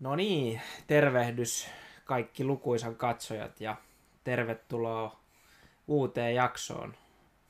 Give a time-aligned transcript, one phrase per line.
[0.00, 1.68] No niin, tervehdys
[2.04, 3.76] kaikki lukuisan katsojat ja
[4.24, 5.18] tervetuloa
[5.86, 6.94] uuteen jaksoon.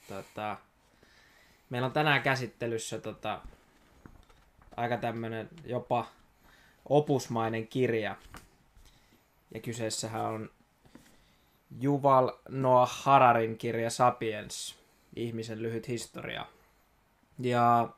[0.08, 0.56] Tota,
[1.70, 3.40] meillä on tänään käsittelyssä tota,
[4.76, 6.06] aika tämmönen jopa
[6.88, 8.16] opusmainen kirja.
[9.54, 10.50] Ja kyseessähän on
[11.80, 14.78] Juval Noah Hararin kirja Sapiens,
[15.16, 16.46] ihmisen lyhyt historia.
[17.38, 17.88] Ja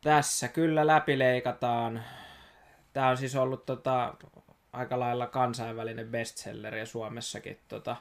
[0.00, 2.04] tässä kyllä läpileikataan.
[2.96, 4.14] Tämä on siis ollut tota,
[4.72, 7.96] aika lailla kansainvälinen bestseller ja Suomessakin tota,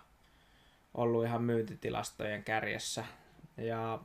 [0.93, 3.05] ollut ihan myyntitilastojen kärjessä.
[3.57, 3.99] Ja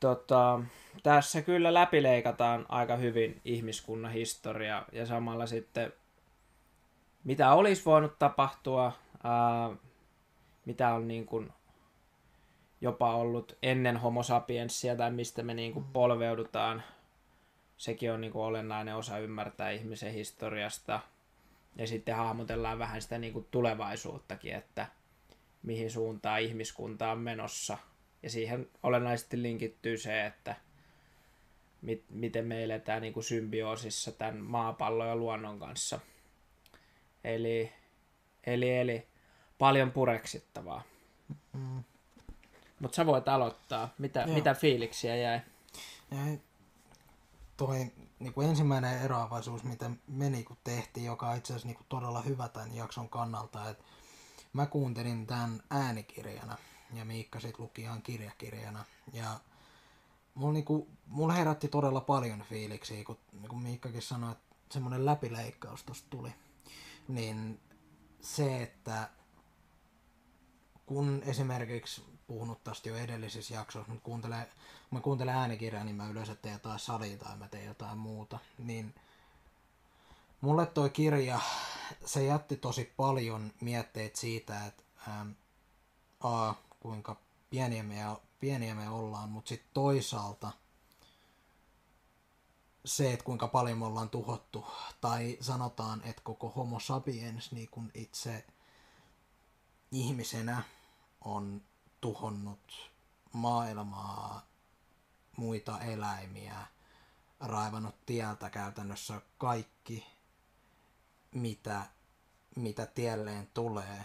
[0.00, 0.60] tota,
[1.02, 5.92] tässä kyllä läpileikataan aika hyvin ihmiskunnan historia ja samalla sitten
[7.24, 8.92] mitä olisi voinut tapahtua,
[9.24, 9.70] ää,
[10.64, 11.52] mitä on niin kuin
[12.80, 16.82] jopa ollut ennen homo sapiensia tai mistä me niin kuin polveudutaan.
[17.76, 21.00] Sekin on niin kuin olennainen osa ymmärtää ihmisen historiasta.
[21.76, 24.86] Ja sitten hahmotellaan vähän sitä niin kuin tulevaisuuttakin, että
[25.62, 27.78] mihin suuntaan ihmiskunta on menossa.
[28.22, 30.56] Ja siihen olennaisesti linkittyy se, että
[31.82, 36.00] mit, miten me eletään niin kuin symbioosissa tämän maapallon ja luonnon kanssa.
[37.24, 37.72] Eli,
[38.46, 39.06] eli, eli
[39.58, 40.82] paljon pureksittavaa.
[41.52, 41.84] Mm.
[42.80, 43.94] Mutta sä voit aloittaa.
[43.98, 45.40] Mitä, mitä fiiliksiä jäi?
[46.12, 46.38] jäi
[47.56, 51.76] toi niin kuin ensimmäinen eroavaisuus, mitä me niin kuin tehtiin, joka on itse asiassa niin
[51.76, 53.84] kuin todella hyvä tämän jakson kannalta, että
[54.52, 56.56] mä kuuntelin tämän äänikirjana
[56.92, 58.84] ja Miikka sitten luki ihan kirjakirjana.
[59.12, 59.40] Ja
[60.34, 66.10] mulla, niinku, mulla herätti todella paljon fiiliksiä, kun niinku Miikkakin sanoi, että semmoinen läpileikkaus tosta
[66.10, 66.34] tuli.
[67.08, 67.60] Niin
[68.20, 69.10] se, että
[70.86, 74.46] kun esimerkiksi puhunut tästä jo edellisissä jaksoissa, mutta kuuntelen,
[74.90, 78.38] mä kuuntelen äänikirjaa, niin mä yleensä teen jotain salia tai mä teen jotain muuta.
[78.58, 78.94] Niin
[80.40, 81.40] mulle toi kirja,
[82.04, 85.30] se jätti tosi paljon mietteitä siitä, että ähm,
[86.20, 87.16] a, kuinka
[87.50, 87.96] pieniä me,
[88.40, 90.52] pieniä me ollaan, mutta sitten toisaalta
[92.84, 94.66] se, että kuinka paljon me ollaan tuhottu,
[95.00, 98.44] tai sanotaan, että koko homo sapiens niin kun itse
[99.92, 100.62] ihmisenä
[101.20, 101.62] on
[102.04, 102.90] tuhonnut
[103.32, 104.46] maailmaa,
[105.36, 106.56] muita eläimiä,
[107.40, 110.06] raivannut tieltä käytännössä kaikki,
[111.34, 111.82] mitä,
[112.56, 114.04] mitä tielleen tulee.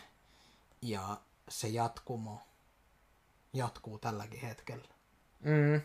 [0.82, 1.18] Ja
[1.50, 2.42] se jatkumo
[3.54, 4.88] jatkuu tälläkin hetkellä.
[5.40, 5.82] Mm.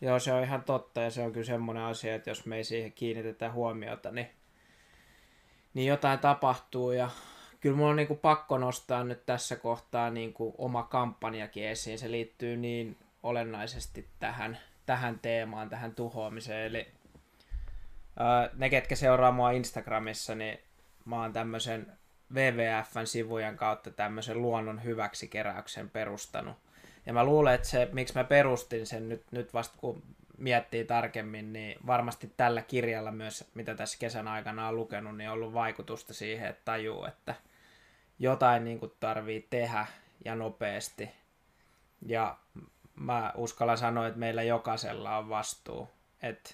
[0.00, 2.64] Joo, se on ihan totta ja se on kyllä semmoinen asia, että jos me ei
[2.64, 4.30] siihen kiinnitetä huomiota, niin,
[5.74, 7.10] niin jotain tapahtuu ja
[7.62, 11.98] kyllä mulla on niin kuin pakko nostaa nyt tässä kohtaa niin kuin oma kampanjakin esiin.
[11.98, 16.66] Se liittyy niin olennaisesti tähän, tähän teemaan, tähän tuhoamiseen.
[16.66, 16.88] Eli
[18.18, 20.58] ää, ne, ketkä seuraa mua Instagramissa, niin
[21.04, 21.92] mä oon tämmöisen
[22.34, 26.56] WWFn sivujen kautta tämmöisen luonnon hyväksi keräyksen perustanut.
[27.06, 30.02] Ja mä luulen, että se, miksi mä perustin sen nyt, nyt vasta kun
[30.38, 35.34] miettii tarkemmin, niin varmasti tällä kirjalla myös, mitä tässä kesän aikana on lukenut, niin on
[35.34, 37.34] ollut vaikutusta siihen, että tajuu, että–
[38.18, 39.86] jotain niin kuin tarvii tehdä
[40.24, 41.10] ja nopeasti.
[42.06, 42.38] Ja
[42.94, 45.88] mä uskallan sanoa, että meillä jokaisella on vastuu.
[46.22, 46.50] Että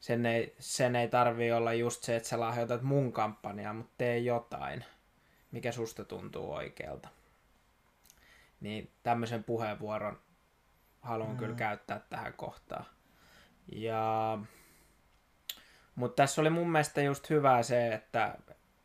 [0.00, 4.18] sen ei, sen ei tarvi olla just se, että sä lahjoitat mun kampanjaa, mutta tee
[4.18, 4.84] jotain,
[5.52, 7.08] mikä susta tuntuu oikealta.
[8.60, 10.18] Niin tämmöisen puheenvuoron
[11.00, 11.36] haluan mm.
[11.36, 12.84] kyllä käyttää tähän kohtaan.
[13.72, 14.38] Ja...
[15.94, 18.34] Mutta tässä oli mun mielestä just hyvä se, että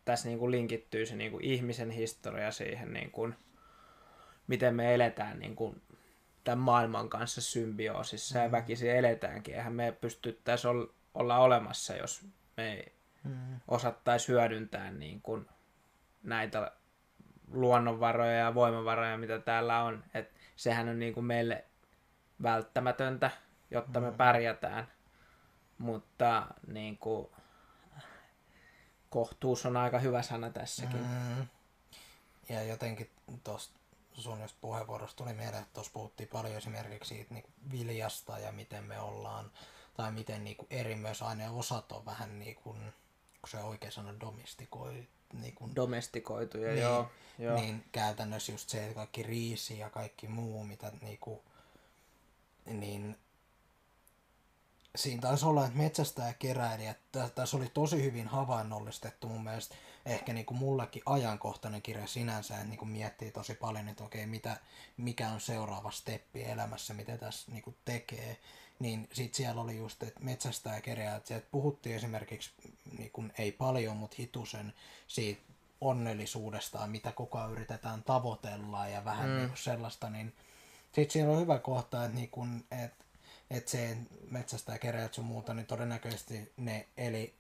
[0.06, 3.36] tässä niin kuin linkittyy se niin kuin ihmisen historia siihen, niin kuin,
[4.48, 5.82] miten me eletään niin kuin,
[6.44, 8.44] tämän maailman kanssa symbioosissa mm.
[8.44, 9.56] ja väkisin eletäänkin.
[9.56, 10.68] Eihän me pystyttäisi
[11.14, 12.28] olla olemassa, jos
[12.58, 12.94] me ei
[13.24, 13.60] mm.
[13.68, 15.48] osattaisi hyödyntää niin kuin,
[16.24, 16.72] näitä
[17.52, 20.04] luonnonvaroja ja voimavaroja, mitä täällä on.
[20.14, 21.66] Et sehän on niin kuin meille
[22.44, 23.32] välttämätöntä,
[23.72, 24.18] jotta me mm.
[24.18, 24.88] pärjätään.
[25.78, 27.28] Mutta niin kuin,
[29.16, 31.00] kohtuus on aika hyvä sana tässäkin.
[31.02, 31.48] Mm.
[32.50, 33.10] Ja jotenkin
[33.44, 33.80] tuosta
[34.14, 38.84] sun just puheenvuorosta tuli mieleen, että tuossa puhuttiin paljon esimerkiksi siitä niin viljasta ja miten
[38.84, 39.52] me ollaan,
[39.94, 41.20] tai miten niin kuin eri myös
[41.52, 42.78] osat on vähän niin kuin,
[43.42, 47.56] kun se oikein sana domestikoi, niin kuin, domestikoituja, niin, joo, joo.
[47.56, 51.40] Niin käytännössä just se, että kaikki riisi ja kaikki muu, mitä niin kuin,
[52.66, 53.18] niin
[54.96, 56.96] siinä taisi olla, että metsästäjä keräilijä,
[57.36, 59.76] tässä oli tosi hyvin havainnollistettu mun mielestä
[60.06, 64.26] ehkä niin kuin mullekin ajankohtainen kirja sinänsä, että niin kuin miettii tosi paljon, että okei,
[64.26, 64.58] mitä,
[64.98, 68.38] mikä on seuraava steppi elämässä, mitä tässä niin kuin tekee.
[68.80, 72.52] niin sit siellä oli just, että metsästää kerää, että sieltä puhuttiin esimerkiksi,
[72.98, 74.74] niin kun, ei paljon, mutta hitusen
[75.08, 75.42] siitä
[75.82, 79.36] onnellisuudesta, mitä koko ajan yritetään tavoitella ja vähän mm.
[79.36, 80.34] niin sellaista, niin
[80.86, 83.05] sitten siinä on hyvä kohta, että, niin kun, että,
[83.50, 83.98] että se
[84.32, 87.36] metsästää keräät sun muuta, niin todennäköisesti ne eli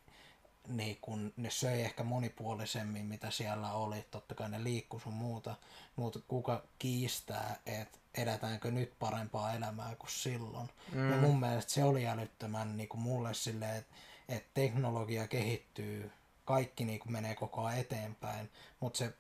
[0.68, 4.06] niin kun ne söi ehkä monipuolisemmin, mitä siellä oli.
[4.12, 5.56] Totta kai ne liikkui sun muuta,
[5.96, 10.70] mutta kuka kiistää, että edetäänkö nyt parempaa elämää kuin silloin.
[10.92, 11.12] Mm.
[11.12, 13.96] Ja mun mielestä se oli älyttömän niin kuin mulle silleen, että,
[14.30, 16.12] että teknologia kehittyy,
[16.46, 19.14] kaikki niin kuin menee koko ajan eteenpäin, mutta se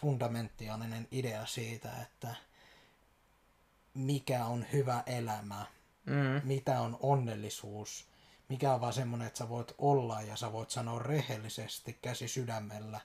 [0.00, 2.34] fundamentaalinen idea siitä, että
[3.94, 5.66] mikä on hyvä elämä,
[6.08, 6.40] mm.
[6.44, 8.08] mitä on onnellisuus,
[8.48, 13.00] mikä on vaan semmoinen, että sä voit olla ja sä voit sanoa rehellisesti käsi sydämellä,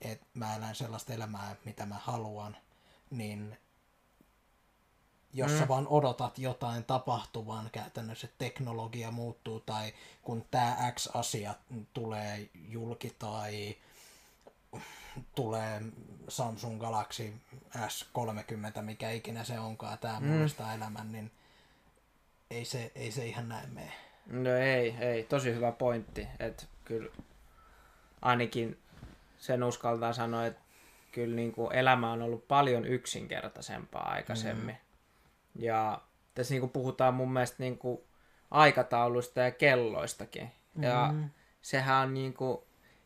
[0.00, 2.56] että mä elän sellaista elämää, mitä mä haluan,
[3.10, 3.58] niin
[5.32, 5.58] jos mm.
[5.58, 9.92] sä vaan odotat jotain tapahtuvan, käytännössä teknologia muuttuu tai
[10.22, 11.54] kun tämä X-asia
[11.92, 13.76] tulee julki tai
[15.34, 15.82] tulee
[16.28, 17.34] Samsung Galaxy
[17.76, 20.26] S30, mikä ikinä se onkaan, tämä mm.
[20.26, 21.30] muistaa elämän, niin
[22.50, 23.92] ei se, ei se ihan näin mene.
[24.26, 25.22] No ei, ei.
[25.22, 26.28] Tosi hyvä pointti.
[26.40, 27.10] Että kyllä
[28.22, 28.78] ainakin
[29.38, 30.60] sen uskaltaa sanoa, että
[31.12, 34.76] kyllä niin kuin elämä on ollut paljon yksinkertaisempaa aikaisemmin.
[35.54, 35.62] Mm.
[35.62, 36.00] Ja
[36.34, 38.00] tässä niin kuin puhutaan mun mielestä niin kuin
[38.50, 40.50] aikatauluista ja kelloistakin.
[40.74, 40.82] Mm.
[40.82, 41.14] Ja
[41.62, 42.58] sehän on niin kuin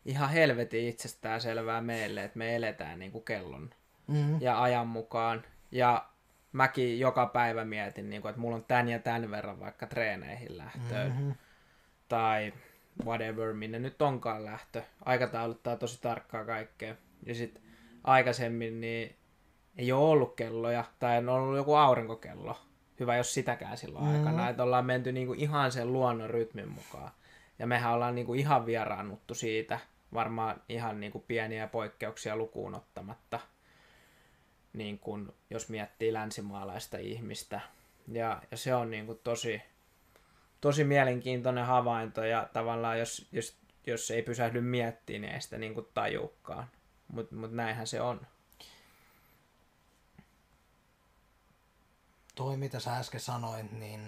[0.05, 3.69] ihan helvetin itsestään selvää meille, että me eletään niin kuin kellon
[4.07, 4.41] mm.
[4.41, 5.43] ja ajan mukaan.
[5.71, 6.10] Ja
[6.53, 10.57] mäkin joka päivä mietin, niin kuin, että mulla on tän ja tän verran vaikka treeneihin
[10.57, 11.11] lähtöön.
[11.11, 11.33] Mm-hmm.
[12.07, 12.53] Tai
[13.05, 14.83] whatever, minne nyt onkaan lähtö.
[15.05, 16.95] Aikatauluttaa tosi tarkkaa kaikkea.
[17.25, 17.63] Ja sitten
[18.03, 19.15] aikaisemmin niin
[19.77, 22.57] ei ole ollut kelloja, tai on ollut joku aurinkokello.
[22.99, 24.27] Hyvä, jos sitäkään silloin mm-hmm.
[24.27, 24.49] aikana.
[24.49, 27.11] Että ollaan menty niinku ihan sen luonnon rytmin mukaan.
[27.59, 29.79] Ja mehän ollaan niinku ihan vieraannuttu siitä,
[30.13, 33.39] varmaan ihan niinku pieniä poikkeuksia lukuun ottamatta
[34.73, 37.61] niin kuin, jos miettii länsimaalaista ihmistä.
[38.07, 39.61] Ja, ja se on niin kuin, tosi,
[40.61, 43.55] tosi mielenkiintoinen havainto ja tavallaan jos, jos,
[43.87, 46.67] jos ei pysähdy miettimään, niin ei sitä niin kuin tajuukaan.
[47.07, 48.27] Mutta mut näinhän se on.
[52.35, 54.03] Toi mitä sä äsken sanoit, niin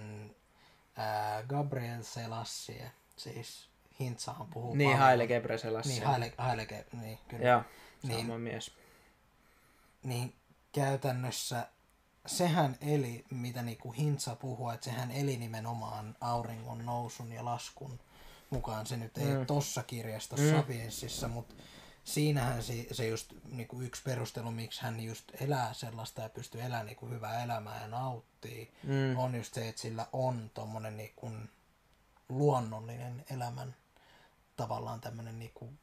[0.98, 3.70] ää, Gabriel Selassie, siis
[4.00, 5.94] Hintsahan puhuu Niin, Haile Gebre Selassie.
[5.94, 6.68] Niin, Haile, Haile
[7.02, 7.48] niin kyllä.
[7.48, 7.64] Joo,
[8.04, 8.72] niin, mies.
[10.04, 10.34] Niin
[10.74, 11.68] käytännössä
[12.26, 18.00] sehän eli, mitä niinku Hintsa puhuu, että sehän eli nimenomaan auringon nousun ja laskun
[18.50, 18.86] mukaan.
[18.86, 19.38] Se nyt ei mm.
[19.38, 20.52] ole tossa kirjasta mm.
[20.52, 21.56] Sapiensissa, mutta
[22.04, 26.86] siinähän se, se just niinku yksi perustelu, miksi hän just elää sellaista ja pystyy elämään
[26.86, 29.18] niinku hyvää elämää ja nauttii, mm.
[29.18, 31.32] on just se, että sillä on tommonen niinku
[32.30, 33.76] luonnollinen elämän
[34.56, 35.74] tavallaan tämmöinen niinku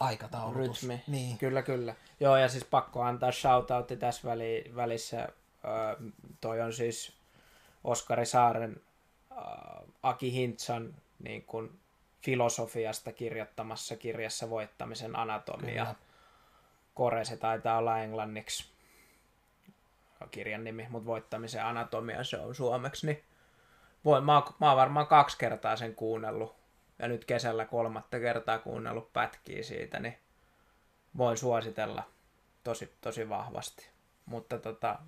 [0.00, 0.82] aikataulutus.
[0.82, 1.02] Rytmi.
[1.06, 1.38] Niin.
[1.38, 1.94] Kyllä, kyllä.
[2.20, 5.28] Joo, ja siis pakko antaa shoutoutti tässä väli, välissä.
[5.64, 6.10] Öö,
[6.40, 7.12] toi on siis
[7.84, 8.80] Oskari Saaren
[9.32, 9.38] äh,
[10.02, 11.80] Aki Hintsan niin kuin
[12.22, 15.84] filosofiasta kirjoittamassa kirjassa Voittamisen anatomia.
[15.84, 15.94] Kyllä.
[16.94, 18.70] Kore, se taitaa olla englanniksi
[20.30, 23.06] kirjan nimi, mutta Voittamisen anatomia se on suomeksi.
[23.06, 23.24] Niin
[24.04, 26.59] voin, mä, mä oon varmaan kaksi kertaa sen kuunnellut
[27.00, 30.18] ja nyt kesällä kolmatta kertaa kuunnellut pätkiä siitä, niin
[31.16, 32.02] voin suositella
[32.64, 33.90] tosi, tosi vahvasti.
[34.26, 34.98] Mutta tota,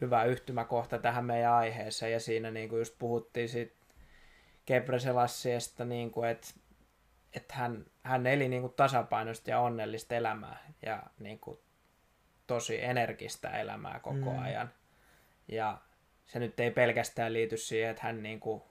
[0.00, 3.76] hyvä yhtymäkohta tähän meidän aiheeseen ja siinä niin kuin just puhuttiin siitä
[4.66, 6.48] Gebreselassiesta, niin kuin, että,
[7.32, 11.58] että hän, hän eli niin kuin tasapainoista ja onnellista elämää ja niin kuin
[12.46, 14.38] tosi energistä elämää koko mm.
[14.38, 14.70] ajan.
[15.48, 15.78] Ja
[16.26, 18.62] se nyt ei pelkästään liity siihen, että hän niin kuin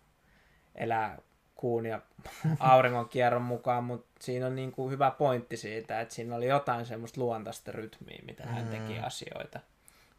[0.75, 1.21] elää
[1.55, 2.01] kuun ja
[2.59, 6.85] auringon kierron mukaan, mutta siinä on niin kuin hyvä pointti siitä, että siinä oli jotain
[6.85, 9.03] semmoista luontaista rytmiä, mitä hän teki mm.
[9.03, 9.59] asioita.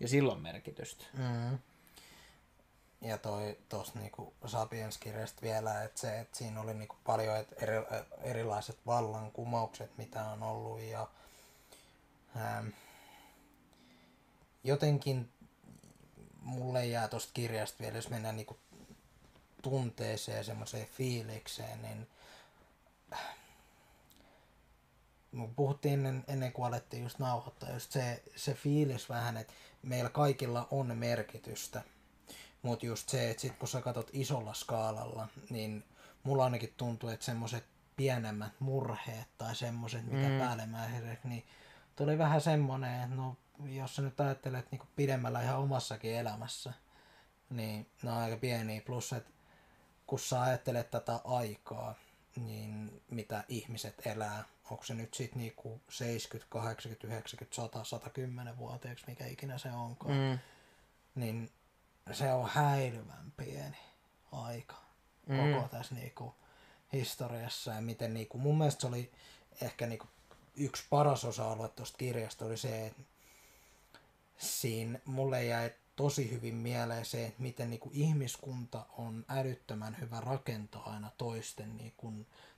[0.01, 1.05] Ja silloin merkitystä.
[1.13, 1.59] Mm.
[3.01, 7.77] Ja toi tuossa niinku Sapiens-kirjasta vielä, että se, että siinä oli niinku paljon et eri,
[8.23, 11.09] erilaiset vallankumoukset, mitä on ollut ja
[12.37, 12.69] ähm,
[14.65, 15.29] jotenkin
[16.43, 18.59] mulle jää tuosta kirjasta vielä, jos mennään niinku
[19.71, 22.07] tunteeseen ja semmoiseen fiilikseen, niin
[25.57, 30.69] puhuttiin ennen, ennen kuin alettiin just nauhoittaa, just se, se fiilis vähän, että meillä kaikilla
[30.71, 31.83] on merkitystä,
[32.63, 35.85] mutta just se, että sit kun sä katsot isolla skaalalla, niin
[36.23, 37.65] mulla ainakin tuntuu, että semmoiset
[37.97, 40.39] pienemmät murheet tai semmoiset, mitä mm.
[40.39, 41.45] päällemmäiset, niin
[41.97, 46.73] tuli vähän semmoinen, että no, jos sä nyt ajattelet niin pidemmällä ihan omassakin elämässä,
[47.51, 48.81] niin ne on aika pieniä.
[48.81, 49.31] Plus, että
[50.07, 51.95] kun sä ajattelet tätä aikaa,
[52.37, 59.05] niin mitä ihmiset elää, onko se nyt sitten niinku 70, 80, 90, 100, 110 vuoteeksi,
[59.09, 60.39] mikä ikinä se onkaan, Mm.
[61.15, 61.51] niin
[62.13, 63.77] se on häilyvän pieni
[64.33, 64.77] aika
[65.27, 65.55] Mm.
[65.55, 66.35] koko tässä niinku
[66.93, 69.13] historiassa ja miten niinku, mun mielestä se oli
[69.63, 70.07] ehkä niinku
[70.57, 73.03] yksi paras osa-alue tuosta kirjasta oli se, että
[74.39, 80.91] siinä mulle jäi tosi hyvin mieleen se, että miten niinku ihmiskunta on älyttömän hyvä rakentaa
[80.93, 82.13] aina toisten niinku,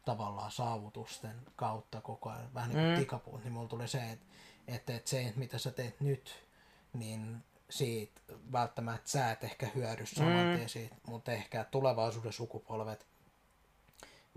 [0.05, 2.55] tavallaan saavutusten kautta koko ajan.
[2.55, 2.99] Vähän niin kuin Mm.
[2.99, 4.27] tikapuut, niin mulla tuli se, että,
[4.69, 6.45] että, että se, että mitä sä teet nyt,
[6.93, 8.21] niin siitä
[8.53, 13.07] välttämättä sä et ehkä hyödy saman tien siitä, mutta ehkä tulevaisuuden sukupolvet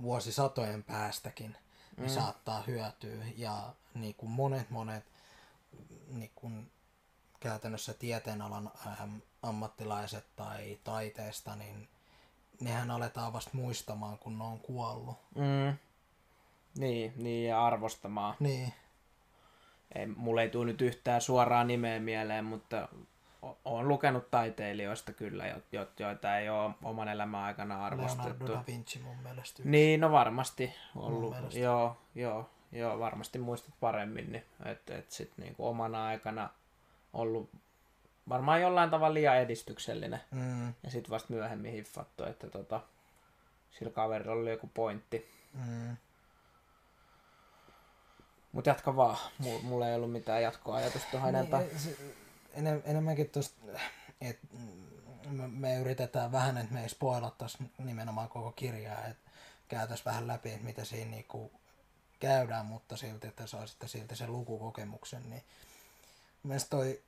[0.02, 1.58] vuosisatojen päästäkin
[1.98, 5.04] niin saattaa hyötyä ja niin kuin monet monet
[6.08, 6.72] niin kuin
[7.42, 8.72] käytännössä tieteenalan
[9.44, 11.90] ammattilaiset tai taiteesta, niin
[12.62, 15.18] nehän aletaan vasta muistamaan, kun ne on kuollut.
[15.36, 15.78] Mm.
[16.78, 18.36] Niin, niin ja arvostamaan.
[18.40, 18.74] Niin,
[19.96, 22.88] Ei, mulle ei tule nyt yhtään suoraa nimeä mieleen, mutta
[23.66, 28.46] olen lukenut taiteilijoista kyllä, jo, jo, joita ei ole oman elämän aikana arvostettu.
[28.46, 29.62] Leonardo da Vinci mun mielestä.
[29.62, 29.70] yksi.
[29.70, 31.54] Niin, no varmasti ollut.
[31.54, 36.50] Joo, joo, joo, varmasti muistat paremmin, niin, että et sit niinku omana aikana
[37.14, 37.50] ollut
[38.30, 40.22] varmaan jollain tavalla liian edistyksellinen.
[40.32, 42.82] Mm, Ja sitten vasta myöhemmin hiffattu, että tota,
[43.80, 45.32] sillä kaverilla oli joku pointti.
[45.54, 45.98] mm.
[48.52, 49.18] Mutta jatka vaan.
[49.38, 51.60] Mulla, mulla ei ollut mitään jatkoajatusta tuohon enempää.
[51.60, 52.16] Niin,
[52.54, 53.56] enem, enemmänkin tuosta,
[54.22, 54.48] että
[55.30, 59.32] me, me yritetään vähän, että me ei spoilattaisi nimenomaan koko kirjaa, että
[59.68, 61.52] käytäisiin vähän läpi, että mitä siinä niinku
[62.20, 65.44] käydään, mutta silti, että saa sitten silti sen lukukokemuksen, niin
[66.44, 67.02] mielestäni toi,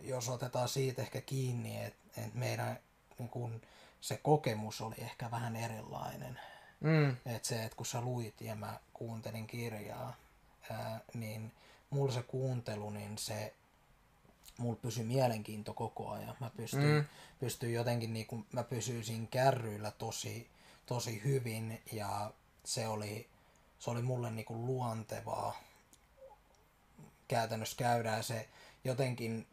[0.00, 2.78] jos otetaan siitä ehkä kiinni, että, että meidän
[3.18, 3.60] niin kun,
[4.00, 6.40] se kokemus oli ehkä vähän erilainen.
[6.80, 10.14] Mm, Että se, että kun sä luit ja mä kuuntelin kirjaa,
[10.70, 11.52] ää, niin
[11.90, 13.54] mulla se kuuntelu, niin se,
[14.58, 16.36] mulla pysyi mielenkiinto koko ajan.
[16.40, 17.04] Mä pystyin, Mm.
[17.40, 20.50] pystyin jotenkin, niin kuin, mä pysyisin kärryillä tosi,
[20.86, 22.32] tosi hyvin ja
[22.64, 23.28] se oli,
[23.78, 25.54] se oli mulle niin kuin luontevaa
[27.28, 28.48] käytännössä käydään se
[28.84, 29.46] jotenkin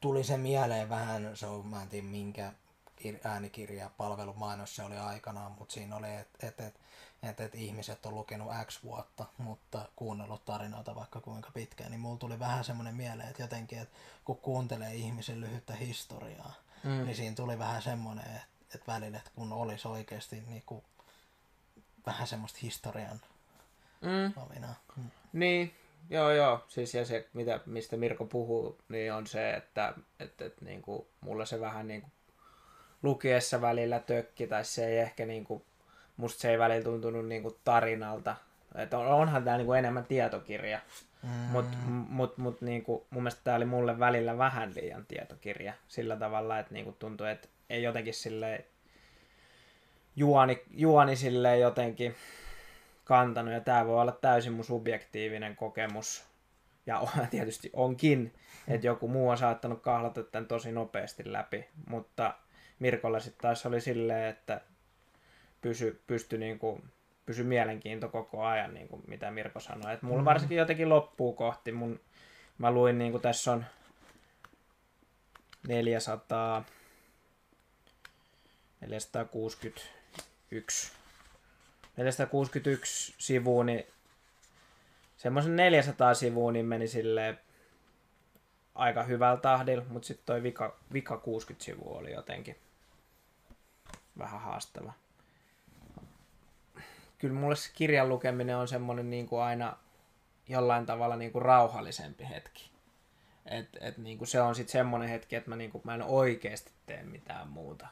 [0.00, 2.52] tuli se mieleen vähän, se on, mä en tiedä minkä
[3.00, 6.74] kir- äänikirja palvelumainos se oli aikanaan, mutta siinä oli, että et, et,
[7.22, 12.18] et, et ihmiset on lukenut X vuotta, mutta kuunnellut tarinoita vaikka kuinka pitkään, niin mulla
[12.18, 16.90] tuli vähän semmoinen mieleen, että jotenkin, että kun kuuntelee ihmisen lyhyttä historiaa, mm.
[16.90, 20.84] niin siinä tuli vähän semmoinen, että, että välillä, että kun olisi oikeasti niin kuin,
[22.06, 23.20] vähän semmoista historian
[24.00, 24.42] mm.
[24.42, 24.74] ominaa.
[24.96, 25.10] Mm.
[25.32, 25.74] Niin,
[26.10, 26.64] joo joo.
[26.68, 31.44] Siis ja se, mitä, mistä Mirko puhuu, niin on se, että et, et, niinku, mulla
[31.44, 32.08] se vähän niinku,
[33.02, 35.64] lukiessa välillä tökki, tai se ei ehkä niinku,
[36.16, 38.36] musta se ei välillä tuntunut niinku tarinalta.
[38.74, 40.80] Et on, onhan tämä niinku enemmän tietokirja,
[41.22, 41.28] Mm.
[41.28, 45.72] mutta mut, mut, niinku, mun mielestä tämä oli mulle välillä vähän liian tietokirja.
[45.88, 48.64] Sillä tavalla, että niinku tuntui, että ei jotenkin silleen
[50.16, 52.14] juoni, juoni silleen jotenkin
[53.08, 53.54] kantanut.
[53.54, 56.24] Ja tämä voi olla täysin mun subjektiivinen kokemus.
[56.86, 58.34] Ja on, tietysti onkin,
[58.68, 61.68] että joku muu on saattanut kahlata tämän tosi nopeasti läpi.
[61.86, 62.34] Mutta
[62.78, 64.60] Mirkolla sitten taas oli silleen, että
[65.60, 66.80] pysy, pysty niinku,
[67.26, 69.94] pysy mielenkiinto koko ajan, niin kuin mitä Mirko sanoi.
[69.94, 71.72] Et mulla varsinkin jotenkin loppuu kohti.
[71.72, 72.00] Mun,
[72.58, 73.64] mä luin, niin kuin tässä on
[75.68, 76.64] 400,
[78.80, 80.92] 461,
[81.98, 83.86] 461 sivua, niin
[85.16, 87.40] semmoisen 400 sivua niin meni silleen
[88.74, 92.56] aika hyvällä tahdilla, mutta sitten toi vika, vika 60 sivua oli jotenkin
[94.18, 94.92] vähän haastava.
[97.18, 99.76] Kyllä mulle se kirjan lukeminen on semmoinen niin kuin aina
[100.48, 102.70] jollain tavalla niin kuin rauhallisempi hetki.
[103.46, 106.02] Et, et niin kuin se on sitten semmoinen hetki, että mä, niin kuin, mä en
[106.02, 107.86] oikeasti tee mitään muuta,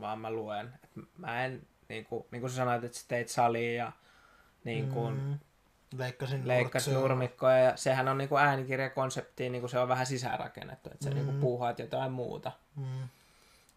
[0.00, 0.72] vaan mä luen.
[0.84, 3.92] Et mä en, niin kuin, niin kuin sä sanoit, että sä teit saliin ja
[4.64, 5.38] niin kuin, mm.
[5.98, 6.98] Leikkasin leikkas nurkseja.
[7.00, 11.10] nurmikkoja ja sehän on niin kuin äänikirjakonseptiin, niin kuin se on vähän sisäänrakennettu, että sä
[11.10, 11.16] mm.
[11.16, 12.52] niin kuin puuhaat jotain muuta.
[12.76, 13.08] Mm.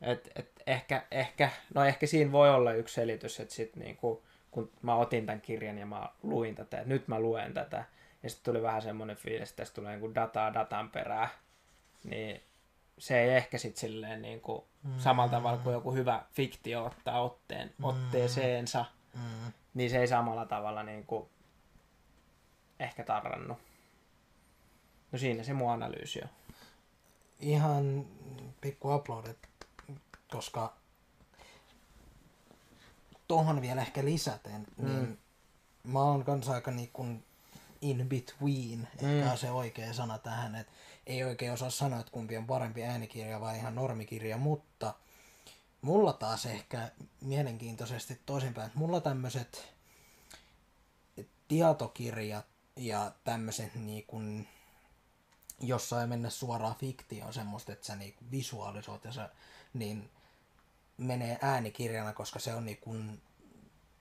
[0.01, 4.71] Et, et ehkä, ehkä, no ehkä siinä voi olla yksi selitys, että sit niinku, kun
[4.81, 7.83] mä otin tämän kirjan ja mä luin tätä, että nyt mä luen tätä,
[8.23, 11.29] ja sitten tuli vähän semmoinen fiilis, että tässä tulee niinku dataa datan perää,
[12.03, 12.41] niin
[12.97, 14.99] se ei ehkä sitten silleen niinku, Mm.
[14.99, 19.51] samalla tavalla kuin joku hyvä fiktio ottaa otteen, otteeseensa, Mm.
[19.73, 21.29] niin se ei samalla tavalla niinku
[22.79, 23.57] ehkä tarrannut.
[25.11, 26.29] No siinä se mun analyysi on.
[27.39, 28.05] ihan
[28.61, 29.37] pikku uploadit,
[30.31, 30.73] koska
[33.27, 34.85] tuohon vielä ehkä lisäten, mm.
[34.87, 35.19] niin
[35.83, 37.23] mä oon kanssa aika niin kuin
[37.81, 39.19] in between, mm.
[39.19, 40.71] ehkä on se oikea sana tähän, että
[41.07, 44.93] ei oikein osaa sanoa, että kumpi on parempi äänikirja vai ihan normikirja, mutta
[45.81, 49.73] mulla taas ehkä mielenkiintoisesti toisinpäin, että mulla tämmöiset
[51.47, 52.45] tietokirjat
[52.75, 53.71] ja tämmöiset
[54.07, 54.47] kuin,
[55.59, 59.29] jossa ei mennä suoraan fiktioon semmoista, että sä niin visualisoit ja sä,
[59.73, 60.09] niin
[60.97, 63.21] menee äänikirjana, koska se on kuin,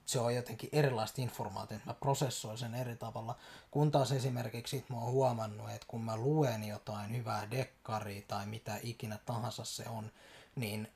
[0.05, 3.37] se on jotenkin erilaista informaatiota, mä prosessoin sen eri tavalla.
[3.71, 8.79] Kun taas esimerkiksi mä oon huomannut, että kun mä luen jotain hyvää dekkaria tai mitä
[8.83, 10.11] ikinä tahansa se on,
[10.55, 10.87] niin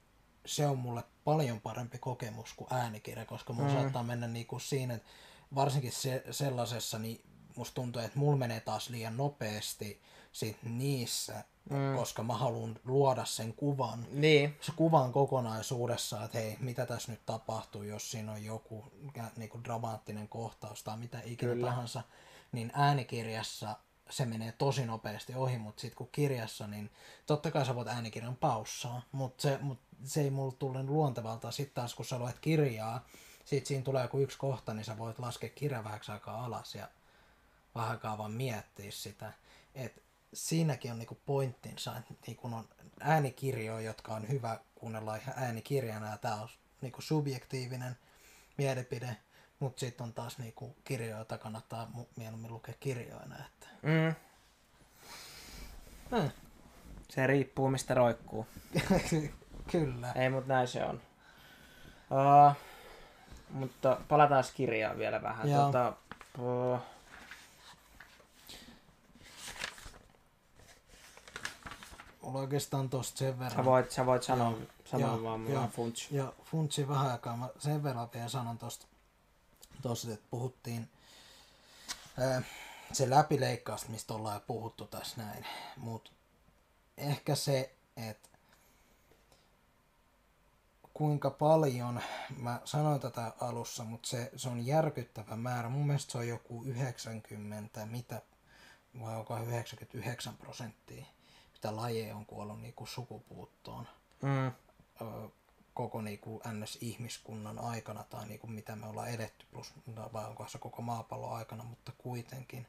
[0.45, 3.73] se on mulle paljon parempi kokemus kuin äänikirja, koska mun mm.
[3.73, 5.07] saattaa mennä niinku siinä, että
[5.55, 7.21] varsinkin se, sellaisessa, niin
[7.55, 10.01] musta tuntuu, että mulla menee taas liian nopeasti
[10.31, 11.95] sit niissä, mm.
[11.95, 14.05] koska mä haluan luoda sen kuvan.
[14.11, 14.57] Niin.
[14.61, 18.91] Se kuvan kokonaisuudessa, että hei, mitä tässä nyt tapahtuu, jos siinä on joku
[19.37, 21.67] niin kuin dramaattinen kohtaus tai mitä ikinä Kyllä.
[21.67, 22.03] tahansa.
[22.51, 23.75] Niin äänikirjassa
[24.09, 26.91] se menee tosi nopeasti ohi, mutta sitten kun kirjassa, niin
[27.25, 31.51] totta kai sä voit äänikirjan paussaa, mutta se, mut se ei mulle tule luontevalta.
[31.51, 33.05] Sitten taas kun sä luet kirjaa,
[33.45, 36.87] sitten siinä tulee joku yksi kohta, niin sä voit laskea kirjan vähäksi aikaa alas ja
[37.75, 39.33] vähän aikaa vaan miettiä sitä.
[39.75, 42.69] Et siinäkin on niinku pointtinsa, että niinku on
[42.99, 46.49] äänikirjoja, jotka on hyvä kuunnella ihan äänikirjana ja tämä on
[46.81, 47.97] niinku subjektiivinen
[48.57, 49.17] mielipide,
[49.59, 53.35] mutta sitten on taas niinku kirjoja, joita kannattaa mieluummin lukea kirjoina.
[53.35, 53.67] Että...
[53.81, 54.15] Mm.
[56.11, 56.31] Hmm.
[57.09, 58.47] Se riippuu mistä roikkuu.
[59.71, 60.11] Kyllä.
[60.11, 61.01] Ei, mutta näin se on.
[62.11, 62.55] Uh,
[63.49, 65.49] mutta palataan kirjaan vielä vähän.
[65.49, 65.65] Joo.
[65.65, 65.93] Tota,
[66.39, 66.79] uh,
[72.21, 73.55] mulla oikeastaan tosta sen verran.
[73.55, 76.07] Sä voit, sä voit sanoa, ja, sanoa ja, vaan, mulla on funtsi.
[76.11, 77.37] Ja funtsi vähän aikaa.
[77.37, 78.85] Mä sen verran vielä sanon tosta,
[79.81, 80.89] tosta että puhuttiin
[82.17, 82.41] ää,
[82.91, 85.45] se läpileikkausta, mistä ollaan jo puhuttu tässä näin.
[85.77, 86.13] Mut
[86.97, 88.29] ehkä se, että
[90.93, 92.01] kuinka paljon,
[92.37, 95.69] mä sanoin tätä alussa, mutta se, se on järkyttävä määrä.
[95.69, 98.21] Mun mielestä se on joku 90, mitä,
[98.99, 101.05] vai onko 99 prosenttia
[101.59, 103.87] mitä lajeja on kuollut niin kuin sukupuuttoon
[104.21, 104.47] mm.
[104.47, 105.29] ö,
[105.73, 109.73] koko niin kuin NS-ihmiskunnan aikana tai niin kuin mitä me ollaan edetty, plus
[110.13, 112.67] vai onko se koko maapallon aikana, mutta kuitenkin.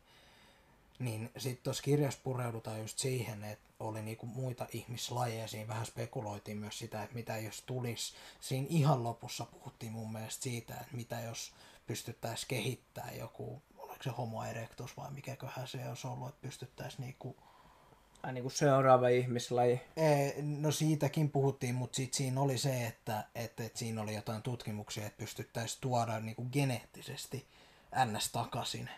[0.98, 6.58] Niin sitten tuossa kirjassa pureudutaan just siihen, että oli niinku muita ihmislajeja, siinä vähän spekuloitiin
[6.58, 11.20] myös sitä, että mitä jos tulisi, siinä ihan lopussa puhuttiin mun mielestä siitä, että mitä
[11.20, 11.52] jos
[11.86, 17.36] pystyttäisiin kehittämään joku, oliko se homo erectus vai mikäköhän se olisi ollut, että pystyttäisiin niinku
[18.22, 19.80] Ai niin kuin seuraava ihmislaji.
[20.58, 25.06] No siitäkin puhuttiin, mutta sit siinä oli se, että, että, että siinä oli jotain tutkimuksia,
[25.06, 27.46] että pystyttäisiin tuoda niin kuin geneettisesti
[28.06, 28.32] ns.
[28.32, 28.90] takaisin.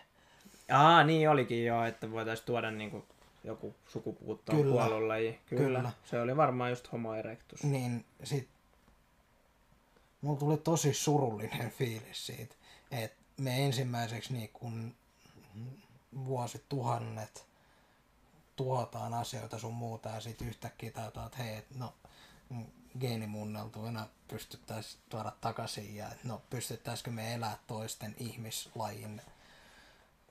[0.71, 3.03] Aa, niin olikin jo, että voitaisiin tuoda niin kuin
[3.43, 5.07] joku sukupuuttoon Kyllä.
[5.07, 5.39] laji.
[5.45, 5.63] Kyllä.
[5.63, 5.91] Kyllä.
[6.05, 7.63] Se oli varmaan just homo erectus.
[7.63, 8.49] Niin sit
[10.21, 12.55] mulla tuli tosi surullinen fiilis siitä,
[12.91, 14.95] että me ensimmäiseksi niin kuin
[16.25, 17.45] vuosituhannet
[18.55, 21.93] tuhotaan asioita sun muuta ja sitten yhtäkkiä tajutaan, että hei, no
[22.99, 29.21] geenimuunneltuina pystyttäisiin tuoda takaisin ja no pystyttäisikö me elää toisten ihmislajin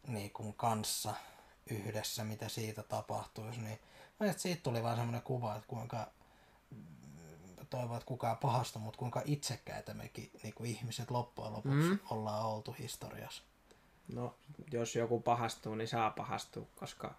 [0.06, 1.14] niin kuin kanssa
[1.70, 3.78] yhdessä, mitä siitä tapahtuisi, niin
[4.18, 6.06] no, siitä tuli vaan semmoinen kuva, että kuinka
[7.70, 11.98] toivon, että kukaan pahastu, mutta kuinka itsekkäitä mekin niin kuin ihmiset loppujen lopuksi mm.
[12.10, 13.42] ollaan oltu historiassa.
[14.08, 14.34] No,
[14.72, 17.14] jos joku pahastuu, niin saa pahastua, koska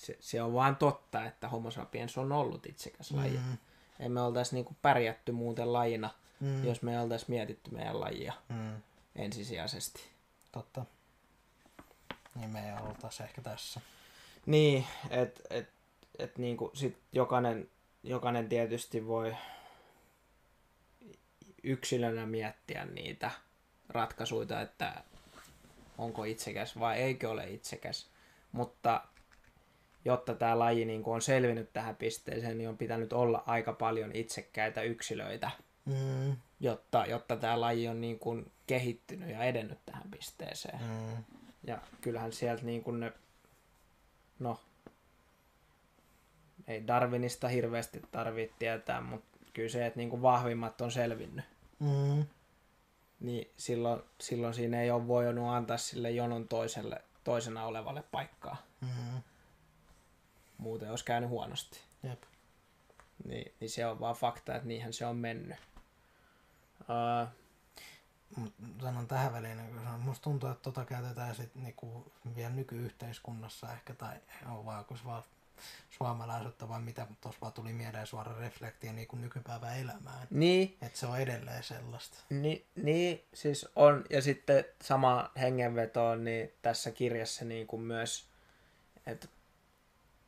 [0.00, 3.38] se, se on vaan totta, että homo sapiens on ollut itsekäs laji.
[3.38, 3.58] Mm.
[4.00, 6.10] Ei me oltaisi niinku pärjätty muuten lajina,
[6.40, 6.64] mm.
[6.64, 8.82] jos me oltaisi mietitty meidän lajia mm.
[9.16, 10.10] ensisijaisesti.
[10.52, 10.84] Totta.
[12.34, 13.80] Niin me ei oltaisi ehkä tässä.
[14.46, 15.68] Niin, että et,
[16.18, 17.68] et niinku sit jokainen,
[18.02, 19.36] jokainen tietysti voi
[21.62, 23.30] yksilönä miettiä niitä
[23.88, 25.04] ratkaisuja, että
[25.98, 28.10] onko itsekäs vai eikö ole itsekäs.
[28.52, 29.04] Mutta
[30.04, 34.82] jotta tämä laji niin on selvinnyt tähän pisteeseen, niin on pitänyt olla aika paljon itsekkäitä
[34.82, 35.50] yksilöitä,
[35.84, 36.36] mm.
[36.60, 40.80] jotta, jotta tämä laji on niin kuin kehittynyt ja edennyt tähän pisteeseen.
[40.82, 41.24] Mm.
[41.66, 43.12] Ja kyllähän sieltä niin kuin ne,
[44.38, 44.60] no,
[46.66, 51.44] ei Darwinista hirveästi tarvitse tietää, mutta kyllä se, että niin kuin vahvimmat on selvinnyt.
[51.78, 52.24] Mm.
[53.20, 58.56] Niin silloin, silloin siinä ei ole voinut antaa sille jonon toiselle, toisena olevalle paikkaa.
[58.80, 59.22] Mm
[60.60, 61.80] muuten olisi käynyt huonosti.
[62.02, 62.22] Jep.
[63.24, 65.56] Niin, niin se on vaan fakta, että niinhän se on mennyt.
[66.80, 67.28] Uh,
[68.36, 73.72] Mut sanon tähän väliin, kun sanon, musta tuntuu, että tota käytetään sit niinku vielä nykyyhteiskunnassa
[73.72, 75.22] ehkä, tai on vaan, kun vaan
[75.90, 80.26] suomalaisuutta vai mitä, mutta tuossa vaan tuli mieleen suora reflektio niin kuin nykypäivän elämään.
[80.30, 80.76] Niin.
[80.82, 82.18] Että se on edelleen sellaista.
[82.30, 84.04] Ni, niin, siis on.
[84.10, 88.28] Ja sitten sama hengenveto niin tässä kirjassa niin kuin myös,
[89.06, 89.28] että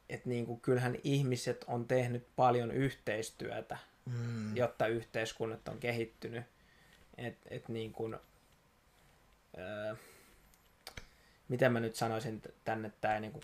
[0.08, 4.56] et niin kuin kyllähän ihmiset on tehnyt paljon yhteistyötä, mm.
[4.56, 6.44] jotta yhteiskunnat on kehittynyt.
[7.18, 8.16] Et, et niin kuin,
[9.58, 9.94] öö,
[11.48, 13.42] miten mä nyt sanoisin tänne, tämä ei niin kuin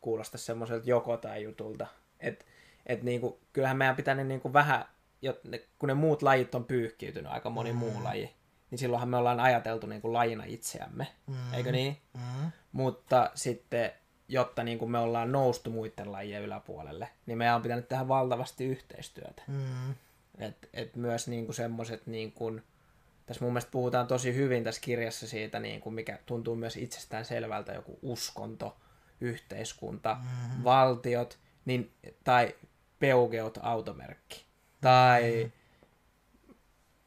[0.00, 1.86] kuulosta semmoiselta joko tai jutulta.
[2.20, 2.46] Et,
[2.86, 4.84] et niinku, kyllähän meidän pitää ne niinku vähän,
[5.78, 7.78] kun ne muut lajit on pyyhkiytynyt, aika moni mm.
[7.78, 8.34] muu laji,
[8.70, 11.54] niin silloinhan me ollaan ajateltu niinku lajina itseämme, mm.
[11.54, 11.96] eikö niin?
[12.14, 12.50] Mm.
[12.72, 13.92] Mutta sitten,
[14.32, 19.42] jotta niinku me ollaan noustu muiden lajien yläpuolelle, niin meidän on pitänyt tehdä valtavasti yhteistyötä.
[19.46, 19.94] Mm.
[20.38, 22.60] Et, et myös niinku semmoiset, niinku,
[23.26, 27.72] tässä mun mielestä puhutaan tosi hyvin tässä kirjassa siitä, niinku, mikä tuntuu myös itsestään selvältä,
[27.72, 28.76] joku uskonto,
[29.20, 30.64] yhteiskunta, mm-hmm.
[30.64, 31.92] valtiot niin,
[32.24, 32.54] tai
[32.98, 34.44] Peugeot automerkki
[34.80, 35.52] tai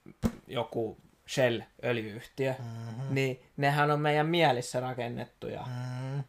[0.06, 0.32] mm-hmm.
[0.48, 3.16] joku Shell öljyyhtiö, mm-hmm.
[3.16, 5.62] niin nehän on meidän mielissä rakennettuja.
[5.62, 6.24] Mm-hmm.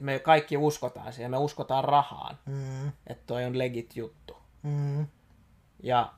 [0.00, 2.92] Me kaikki uskotaan siihen, me uskotaan rahaan, mm-hmm.
[3.06, 4.36] että toi on legit juttu.
[4.62, 5.06] Mm-hmm.
[5.82, 6.12] Ja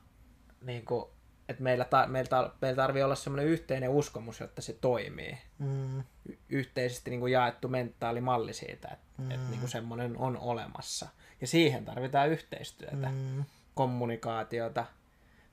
[0.60, 1.04] niin kuin,
[1.48, 5.38] että meillä, ta, meillä, meillä tarvii olla semmoinen yhteinen uskomus, jotta se toimii.
[5.58, 5.98] Mm.
[6.28, 9.30] Y- yhteisesti niin kuin jaettu mentaalimalli siitä, että mm.
[9.30, 11.08] että niin semmoinen on olemassa.
[11.40, 13.44] Ja siihen tarvitaan yhteistyötä, mm.
[13.74, 14.86] kommunikaatiota.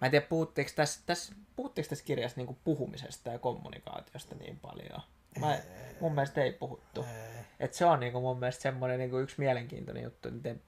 [0.02, 4.60] Mä en tiedä, puhuttiinko tässä, tässä, puhuttiinko tässä kirjassa niin kuin puhumisesta ja kommunikaatiosta niin
[4.60, 5.02] paljon.
[5.40, 5.60] Mä,
[6.00, 7.04] mun mielestä ei puhuttu.
[7.04, 7.46] Ei.
[7.60, 10.62] Et se on niin kuin mun mielestä semmoinen niin kuin yksi mielenkiintoinen juttu, miten,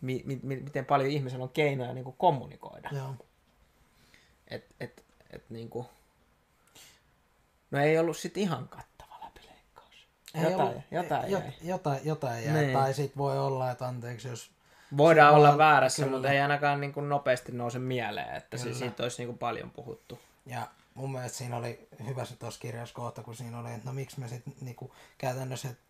[0.00, 2.88] mi, mi, miten paljon ihmisellä on keinoja niin kuin kommunikoida.
[2.92, 3.14] Joo.
[4.48, 5.86] Et, et, et niinku...
[7.70, 10.08] No ei ollut sit ihan kattava läpileikkaus.
[10.34, 11.52] Jotain, ollut, jotain, jäi.
[11.62, 12.54] Jotain, jotain jäi.
[12.54, 12.72] Niin.
[12.72, 14.50] Tai sit voi olla, että anteeksi, jos...
[14.96, 16.16] Voidaan olla väärässä, kyllä.
[16.16, 18.74] mutta ei ainakaan niin kuin nopeasti nouse mieleen, että kyllä.
[18.74, 20.18] siitä olisi niin kuin paljon puhuttu.
[20.46, 23.92] Ja mun mielestä siinä oli hyvä se tuossa kirjassa kohta, kun siinä oli, että no
[23.92, 24.76] miksi me sitten niin
[25.18, 25.84] käytännössä, että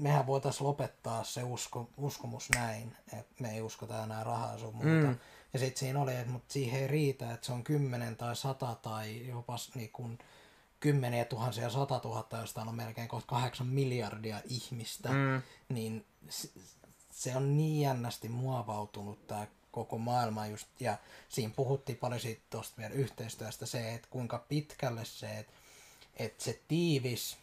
[0.00, 5.06] mehän voitaisiin lopettaa se usko, uskomus näin, että me ei uskota enää rahaa sun muuta.
[5.06, 5.18] Mm.
[5.52, 8.74] Ja sitten siinä oli, että mutta siihen ei riitä, että se on kymmenen tai sata
[8.74, 10.18] tai jopa niin kuin
[10.80, 15.42] kymmeniä tuhansia, sata tuhatta, josta on melkein kohta kahdeksan miljardia ihmistä, mm.
[15.68, 16.06] niin
[17.10, 20.96] se on niin jännästi muovautunut tämä koko maailma just, ja
[21.28, 25.52] siinä puhuttiin paljon siitä tuosta vielä yhteistyöstä se, että kuinka pitkälle se, että,
[26.16, 27.36] että se tiivis,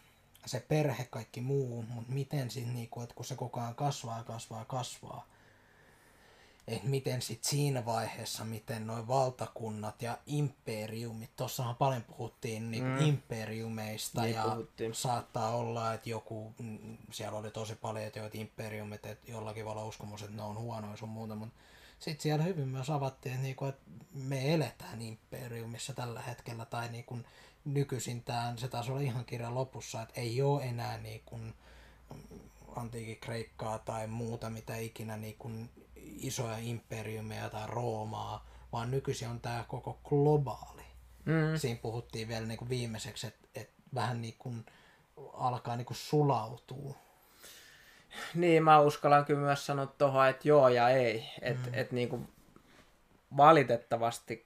[0.45, 4.23] se perhe, kaikki muu, mutta miten siinä, niin kuin, että kun se koko ajan kasvaa,
[4.23, 5.27] kasvaa, kasvaa,
[6.67, 13.01] että miten sit siinä vaiheessa, miten noin valtakunnat ja imperiumit, tuossahan paljon puhuttiin niin mm.
[13.01, 14.95] imperiumeista niin ja puhuttiin.
[14.95, 19.85] saattaa olla, että joku, mm, siellä oli tosi paljon, että joit imperiumit, että jollakin olla
[19.85, 21.55] uskomus, että ne on huonoja sun muuta, mutta
[22.03, 27.19] sitten siellä hyvin myös avattiin, että, niinku, että me eletään imperiumissa tällä hetkellä, tai niinku
[27.65, 31.39] nykyisin tämän, se taisi olla ihan kirjan lopussa, että ei ole enää niinku
[32.75, 35.51] antiikin Kreikkaa tai muuta, mitä ikinä niinku
[35.95, 40.83] isoja imperiumeja tai Roomaa, vaan nykyisin on tämä koko globaali.
[41.25, 41.57] Mm.
[41.57, 44.65] Siinä puhuttiin vielä niin kuin viimeiseksi, että, että vähän niin kuin
[45.33, 46.95] alkaa niin kuin sulautuu.
[48.35, 51.29] Niin, mä uskallan kyllä myös sanoa tuohon, että joo ja ei.
[51.41, 51.73] Että mm.
[51.73, 52.27] et niin kuin
[53.37, 54.45] valitettavasti,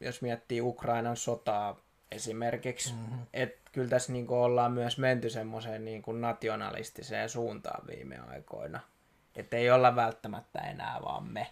[0.00, 3.18] jos miettii Ukrainan sotaa esimerkiksi, mm-hmm.
[3.32, 8.80] että kyllä tässä niin kuin ollaan myös menty semmoiseen niin kuin nationalistiseen suuntaan viime aikoina
[9.36, 11.46] että ei olla välttämättä enää vaan me,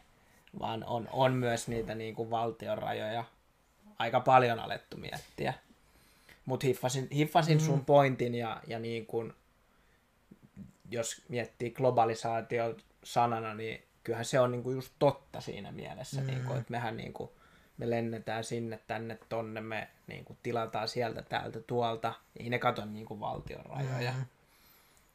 [0.59, 3.25] vaan on, on myös niitä niin kuin valtion rajoja
[3.99, 5.55] aika paljon alettu miettiä.
[6.45, 7.65] Mutta hiffasin, hiffasin mm.
[7.65, 9.35] sun pointin ja, ja niin kuin,
[10.91, 16.27] jos miettii globalisaatio sanana, niin kyllähän se on niin kuin just totta siinä mielessä, mm.
[16.27, 17.31] niin kuin, että mehän niin kuin,
[17.77, 22.15] me lennetään sinne, tänne, tonne, me niin kuin, tilataan sieltä, täältä, tuolta.
[22.37, 24.13] Ei ne kato niin kuin valtion rajoja.
[24.13, 24.25] Mm.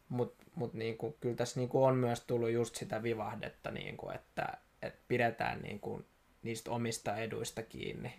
[0.09, 4.47] Mutta mut niinku, kyllä tässä niinku on myös tullut just sitä vivahdetta, niinku, että
[4.81, 6.05] et pidetään niinku
[6.43, 8.13] niistä omista eduista kiinni.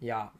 [0.00, 0.32] Ja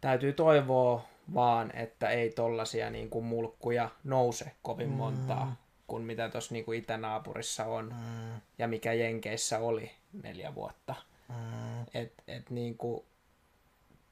[0.00, 4.94] täytyy toivoa vaan, että ei tollasia niinku mulkkuja nouse kovin mm.
[4.94, 5.56] montaa, mm.
[5.86, 8.40] kuin mitä tuossa niinku itänaapurissa on mm.
[8.58, 9.90] ja mikä Jenkeissä oli
[10.22, 10.94] neljä vuotta.
[11.28, 11.82] Mm.
[11.94, 13.04] Et, et niinku,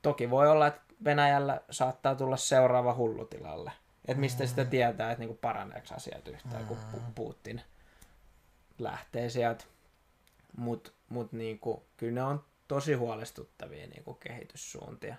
[0.02, 3.72] toki voi olla, että Venäjällä saattaa tulla seuraava hullutilalle.
[4.08, 4.48] Että mistä mm.
[4.48, 6.76] sitä tietää, että niinku paraneeko asiat yhtään, mm.
[6.90, 7.62] kun Putin
[8.78, 9.64] lähtee sieltä.
[10.56, 15.16] Mutta mut niinku, kyllä ne on tosi huolestuttavia niinku kehityssuuntia.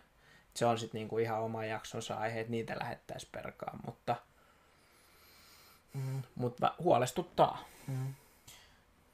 [0.56, 4.16] Se on sitten niinku ihan oma jaksonsa aihe, että niitä lähettäisiin perkaan, mutta
[5.96, 6.24] Mm.
[6.36, 7.64] mutta huolestuttaa.
[7.88, 8.14] Mm.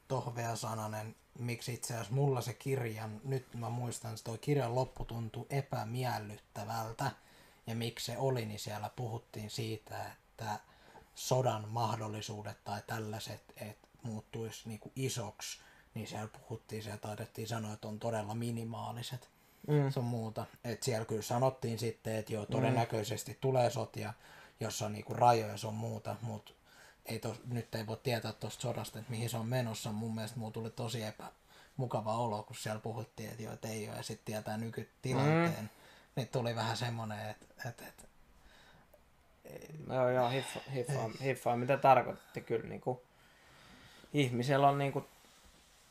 [0.08, 4.74] Tuohon vielä sananen, miksi itse asiassa mulla se kirjan, nyt mä muistan, että toi kirjan
[4.74, 7.10] loppu tuntui epämiellyttävältä.
[7.66, 10.60] Ja miksi se oli, niin siellä puhuttiin siitä, että
[11.14, 15.60] sodan mahdollisuudet tai tällaiset, että muuttuisi niinku isoksi,
[15.94, 19.30] niin siellä puhuttiin, siellä taidettiin sanoa, että on todella minimaaliset.
[19.68, 19.90] Mm.
[19.90, 20.46] sun muuta.
[20.64, 24.14] Et siellä kyllä sanottiin sitten, että joo, todennäköisesti tulee sotia,
[24.60, 26.52] jossa on niinku rajoja sun muuta, mutta
[27.06, 29.92] ei tos, nyt ei voi tietää tuosta sodasta, että mihin se on menossa.
[29.92, 33.96] Mun mielestä mulla tuli tosi epämukava olo, kun siellä puhuttiin, että joo, että ei ole,
[33.96, 35.62] ja sitten tietää nykytilanteen.
[35.62, 35.68] Mm.
[36.16, 38.02] Niin tuli vähän semmoinen, että, että, että
[39.88, 43.02] Joo, joo, hiffa, hiffaa, hiffaa, mitä tarkoitti kyllä niinku,
[44.12, 45.04] ihmisellä on niinku,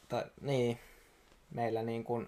[0.10, 0.80] tai, niin,
[1.52, 2.24] meillä niinku,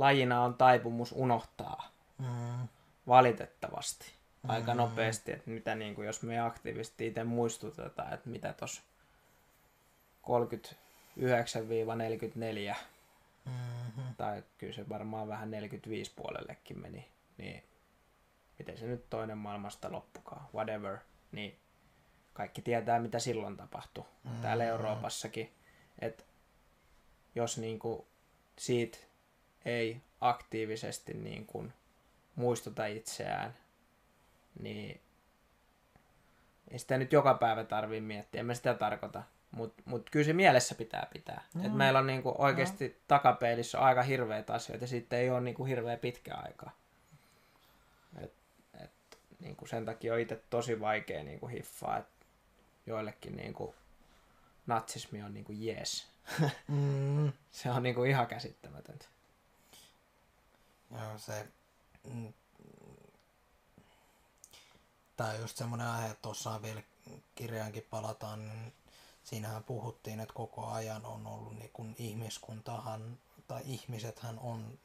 [0.00, 1.90] lajina on taipumus unohtaa.
[2.18, 2.68] Mm,
[3.06, 4.12] valitettavasti.
[4.48, 8.82] Aika nopeasti, että mitä niinku, jos me aktiivisesti itse muistutetaan, että mitä tuossa
[10.22, 12.74] 39-44
[13.44, 17.08] mm, tai kyllä se varmaan vähän 45 puolellekin meni,
[17.38, 17.64] niin
[18.58, 20.98] miten se nyt toinen maailmasta loppukaan, whatever,
[21.32, 21.58] niin
[22.32, 24.40] kaikki tietää, mitä silloin tapahtui mm.
[24.42, 25.52] täällä Euroopassakin,
[25.98, 26.24] että
[27.34, 28.06] jos niinku
[28.58, 28.98] siitä
[29.64, 31.66] ei aktiivisesti niinku
[32.34, 33.56] muistuta itseään,
[34.60, 35.00] niin
[36.70, 40.32] ei sitä nyt joka päivä tarvii miettiä, en mä sitä tarkoita, mutta mut kyllä se
[40.32, 41.42] mielessä pitää pitää.
[41.54, 41.64] Mm.
[41.64, 42.94] Et meillä on niinku oikeasti mm.
[43.08, 46.70] takapeilissä aika hirveitä asioita ja sitten ei ole niinku hirveä pitkä aika.
[48.22, 48.32] Et,
[48.84, 48.90] et,
[49.40, 52.26] niinku sen takia on itse tosi vaikea niinku hiffaa, että
[52.86, 53.74] joillekin niinku
[54.66, 56.08] natsismi on niinku jees.
[56.68, 57.32] mm.
[57.50, 59.06] se on niinku ihan käsittämätöntä.
[60.90, 61.48] Joo, se...
[62.04, 62.32] Mm,
[65.16, 66.82] Tämä on just semmoinen aihe, että tuossa vielä
[67.34, 68.72] kirjaankin palataan, niin
[69.24, 74.78] siinähän puhuttiin, että koko ajan on ollut niin kuin ihmiskuntahan, tai ihmisethän on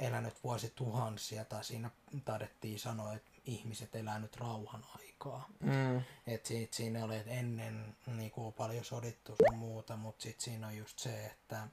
[0.00, 1.90] elänyt vuosituhansia, tai siinä
[2.24, 5.48] taidettiin sanoa, että ihmiset elää nyt rauhan aikaa.
[5.60, 6.02] Mm.
[6.26, 10.44] Et sit siinä oli, että ennen niin kuin on paljon sodittu sun muuta, mutta sitten
[10.44, 11.68] siinä on just se, että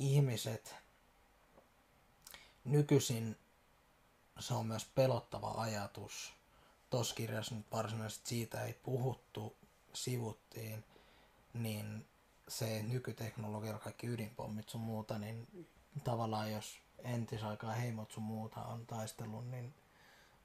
[0.00, 0.74] ihmiset
[2.64, 3.36] nykyisin
[4.38, 6.32] se on myös pelottava ajatus.
[6.90, 9.56] Tuossa kirjassa nyt varsinaisesti siitä ei puhuttu,
[9.92, 10.84] sivuttiin,
[11.54, 12.06] niin
[12.48, 15.66] se nykyteknologia, kaikki ydinpommit sun muuta, niin
[16.04, 19.74] tavallaan jos entisaikaa heimot sun muuta on taistellut, niin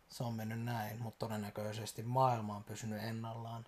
[0.09, 3.65] se on mennyt näin, mutta todennäköisesti maailma on pysynyt ennallaan.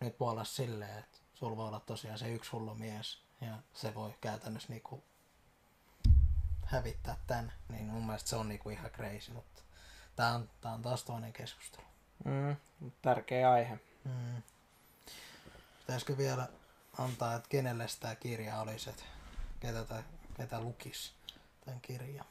[0.00, 3.94] Nyt voi olla silleen, että sulla voi olla tosiaan se yksi hullu mies ja se
[3.94, 5.02] voi käytännössä niinku
[6.74, 9.62] hävittää tän, niin mun mielestä se on niinku ihan crazy, mutta
[10.16, 11.86] tää on, tää on taas toinen keskustelu.
[12.24, 12.56] Mm.
[13.02, 13.78] Tärkeä aihe.
[14.04, 14.42] Mm.
[15.78, 16.48] Pitäisikö vielä
[16.98, 19.02] antaa, että kenelle tämä kirja olisi, että
[19.60, 20.02] ketä, tai,
[20.36, 21.12] ketä lukisi
[21.64, 22.26] tämän kirjan?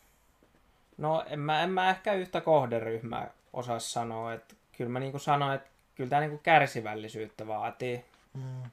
[0.98, 5.56] No en mä, en mä ehkä yhtä kohderyhmää osaa sanoa, että kyllä mä niinku sanoin,
[5.56, 8.06] että kyllä tämä niinku kärsivällisyyttä vaatii.
[8.34, 8.64] Mm.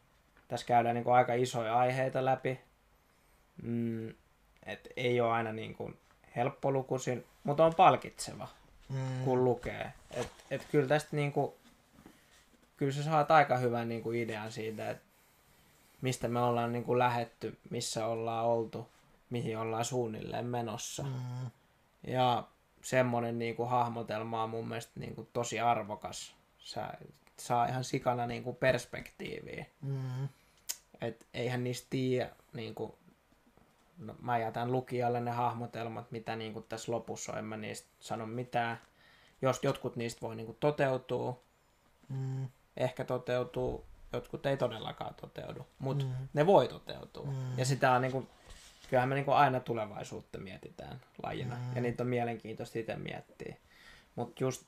[0.49, 2.61] Tässä käydään niinku aika isoja aiheita läpi.
[3.63, 4.15] Mm,
[4.67, 5.93] et ei ole aina niinku
[6.37, 8.49] helppolukuisin, mutta on palkitseva,
[8.89, 9.25] Mm.
[9.25, 9.93] kun lukee.
[10.11, 11.57] Et, et kyllä tästä niinku,
[12.77, 15.05] kyllä sä saat aika hyvän niinku idean siitä, että
[16.01, 18.89] mistä me ollaan niinku lähetty, missä ollaan oltu,
[19.31, 21.03] mihin ollaan suunnilleen menossa.
[21.03, 21.51] Mm.
[22.07, 22.45] Ja
[22.83, 26.35] semmonen niinku hahmotelma on mun mielestä niinku tosi arvokas.
[26.59, 26.93] Sä
[27.37, 29.67] saa ihan sikana niinku perspektiiviä.
[29.83, 30.29] Mm.
[31.01, 32.99] Et eihän niistä tiedä, niinku,
[34.01, 38.27] no, mä jätän lukijalle ne hahmotelmat, mitä niinku tässä lopussa on, en mä niistä sano
[38.27, 38.81] mitään.
[39.43, 41.41] Jos jotkut niistä voi niinku toteutua,
[42.09, 42.49] Mm.
[42.77, 46.29] ehkä toteutuu, jotkut ei todellakaan toteudu, mutta Mm.
[46.35, 47.25] ne voi toteutua.
[47.27, 47.59] Mm.
[47.59, 48.27] Ja sitä on niinku,
[48.91, 51.75] kyllähän me niinku aina tulevaisuutta mietitään lajina, Mm.
[51.77, 53.57] ja niitä on mielenkiintoista itse miettiä.
[54.17, 54.67] Mutta just,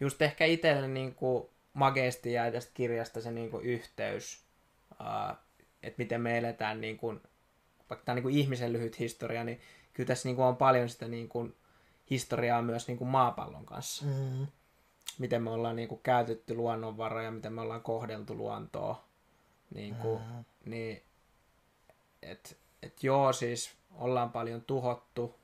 [0.00, 4.44] just ehkä itselle niinku mageesti jäi tästä kirjasta se niinku yhteys,
[5.00, 5.36] uh,
[5.82, 7.20] että miten me eletään, niinku,
[7.90, 9.60] vaikka tämä on niinku ihmisen lyhyt historia, niin
[9.92, 11.48] kyllä tässä niinku on paljon sitä niinku
[12.10, 14.46] historiaa myös niinku maapallon kanssa Mm.
[15.18, 19.04] miten me ollaan niinku käytetty luonnonvaroja, miten me ollaan kohdeltu luontoa.
[19.74, 20.44] Niinku, Mm.
[20.64, 21.02] niin,
[22.22, 25.38] et, et joo, siis ollaan paljon tuhottu,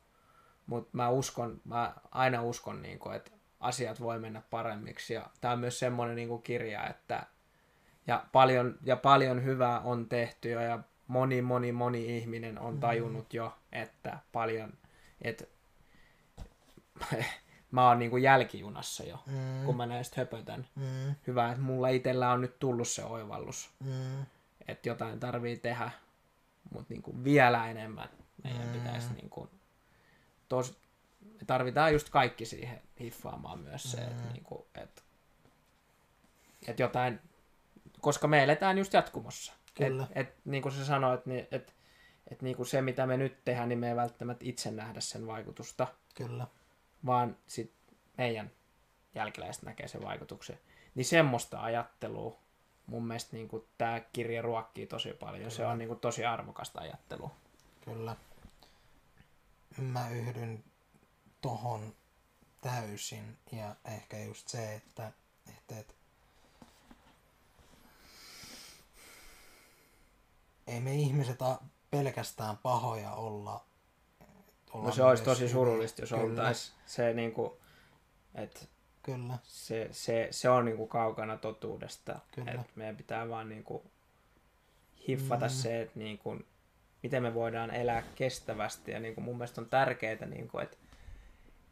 [0.66, 3.30] mutta mä uskon, mä aina uskon, niinku, että
[3.60, 5.14] asiat voi mennä paremmiksi.
[5.14, 7.26] Ja tämä on myös semmoinen niin kuin kirja, että
[8.06, 13.32] ja paljon, ja paljon hyvää on tehty jo, ja moni, moni, moni ihminen on tajunnut
[13.32, 13.36] mm.
[13.36, 14.72] jo, että paljon,
[15.22, 15.44] että
[17.70, 19.64] mä oon niinku jälkijunassa jo, mm.
[19.64, 20.66] kun mä näistä höpötän.
[20.74, 21.14] Mm.
[21.26, 24.26] Hyvä, että mulla itsellä on nyt tullut se oivallus, mm.
[24.68, 25.90] että jotain tarvii tehdä,
[26.72, 28.08] mutta niinku vielä enemmän
[28.44, 28.72] meidän mm.
[28.72, 29.50] pitäisi niinku,
[30.48, 30.78] tos,
[31.20, 34.06] me tarvitaan just kaikki siihen hiffaamaan myös se, mm.
[34.06, 35.04] että niinku, et,
[36.68, 37.20] et jotain,
[38.00, 39.52] koska me eletään just jatkumossa.
[39.74, 40.06] Kyllä.
[40.10, 41.72] Et, et, niin kuin sä sanoit, niin, että
[42.30, 45.26] et, niin kuin se, mitä me nyt tehdään, niin me ei välttämättä itse nähdä sen
[45.26, 45.86] vaikutusta.
[46.14, 46.46] Kyllä
[47.06, 47.72] vaan sit
[48.18, 48.50] meidän
[49.14, 50.58] jälkeläiset näkee sen vaikutuksen.
[50.94, 52.38] Niin semmoista ajattelua
[52.86, 55.38] mun mielestä niin tämä kirja ruokkii tosi paljon.
[55.38, 55.50] Kyllä.
[55.50, 57.30] Se on niin kuin, tosi arvokasta ajattelua.
[57.84, 58.16] Kyllä.
[59.78, 60.64] Mä yhdyn
[61.40, 61.94] tohon
[62.60, 65.12] täysin ja ehkä just se, että,
[65.48, 65.94] että, että
[70.66, 71.38] ei me ihmiset
[71.90, 73.64] pelkästään pahoja olla
[74.74, 77.60] No se olisi tosi surullista, jos oltaisiin se niinku,
[78.34, 78.60] että
[79.04, 79.38] Kyllä.
[79.42, 82.18] Se, se, se on niinku kaukana totuudesta.
[82.34, 82.52] Kyllä.
[82.52, 83.90] Et meidän pitää vaan niinku
[85.08, 85.50] hiffata mm.
[85.50, 86.38] se, että niinku,
[87.02, 88.90] miten me voidaan elää kestävästi.
[88.90, 90.76] Ja niinku mun mielestä on tärkeää, niinku, että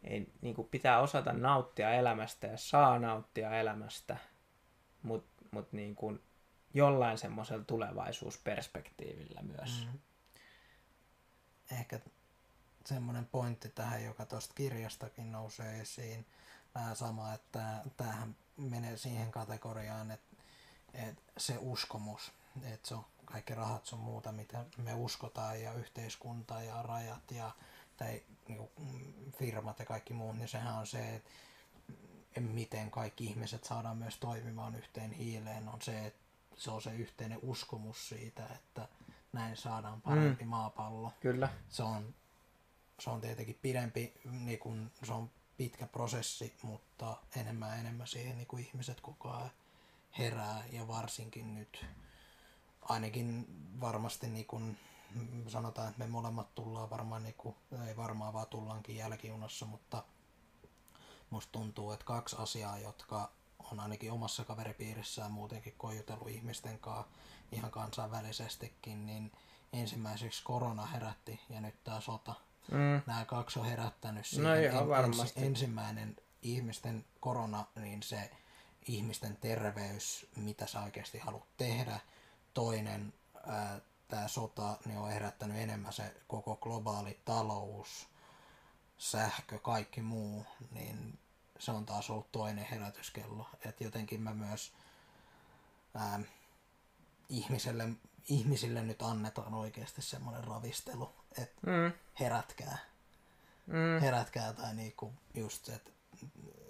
[0.05, 4.17] ei, niinku pitää osata nauttia elämästä ja saa nauttia elämästä,
[5.03, 6.19] mutta mut niinku
[6.75, 9.87] jollain semmoisella tulevaisuusperspektiivillä myös.
[9.93, 9.99] Mm.
[11.79, 12.01] Ehkä
[12.87, 16.27] semmoinen pointti tähän, joka tuosta kirjastakin nousee esiin.
[16.75, 20.37] Vähän sama, että tämähän menee siihen kategoriaan, että,
[20.95, 22.33] että se uskomus,
[22.63, 27.51] että se on kaikki rahat sun muuta, mitä me uskotaan ja yhteiskunta ja rajat ja
[27.97, 28.71] tai niin
[29.39, 31.31] firmat ja kaikki muut, niin sehän on se, että
[32.41, 36.22] miten kaikki ihmiset saadaan myös toimimaan yhteen hiileen, on se, että
[36.63, 38.89] se on se yhteinen uskomus siitä, että
[39.33, 40.51] näin saadaan parempi mm.
[40.51, 41.13] maapallo.
[41.21, 41.49] Kyllä.
[41.69, 42.15] Se on
[42.99, 48.37] se on tietenkin pidempi, niin kun, se on pitkä prosessi, mutta enemmän ja enemmän siihen
[48.37, 49.51] niin kuin ihmiset koko ajan
[50.19, 51.87] herää ja varsinkin nyt
[52.83, 53.47] ainakin
[53.81, 54.79] varmasti niin kuin
[55.49, 57.57] sanotaan, että me molemmat tullaan varmaan, niin kuin,
[57.89, 60.05] ei varmaan vaan tullaankin jälkijunassa, mutta
[61.31, 63.31] musta tuntuu, että kaksi asiaa, jotka
[63.73, 67.13] on ainakin omassa kaveripiirissään muutenkin kojutellut ihmisten kanssa
[67.53, 69.33] ihan kansainvälisestikin, niin
[69.73, 72.35] ensimmäiseksi korona herätti ja nyt tämä sota–
[72.71, 73.03] Mm.
[73.07, 74.45] Nämä kaksi on herättänyt no siihen.
[74.45, 75.41] No ihan varmasti.
[75.41, 78.31] Ens, ensimmäinen ihmisten korona, niin se
[78.89, 82.01] ihmisten terveys, mitä sä oikeasti haluat tehdä.
[82.55, 83.13] Toinen,
[84.09, 88.09] tämä sota, niin on herättänyt enemmän se koko globaali talous,
[88.99, 91.19] sähkö, kaikki muu, niin
[91.63, 93.47] se on taas ollut toinen herätyskello.
[93.65, 94.73] että jotenkin mä myös
[95.95, 96.21] ää,
[97.29, 97.89] ihmiselle,
[98.29, 101.93] ihmisille nyt annetaan oikeasti semmoinen ravistelu, että mm.
[102.21, 102.79] herätkää.
[103.67, 104.01] Mm.
[104.01, 105.91] Herätkää tai niinku just se, että